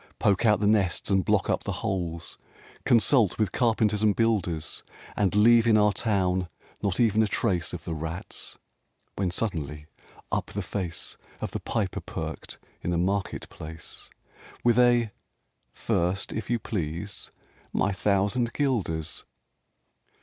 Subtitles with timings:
[0.17, 2.39] Poke out the nests and block up the holes!
[2.85, 4.81] Consult with carpenters and builders,
[5.15, 6.49] And leave in our town
[6.81, 8.57] not even a trace Of the rats!"
[9.15, 9.85] when suddenly,
[10.31, 14.09] up the face Of the Piper perked in the market place,
[14.63, 15.11] With a
[15.71, 17.29] "First, if you please,
[17.71, 19.23] my thousand guilders!"